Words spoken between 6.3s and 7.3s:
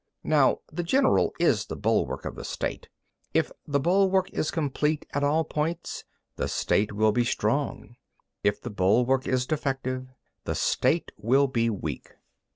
the State will be